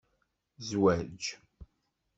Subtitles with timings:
[0.69, 1.21] Zwaǧ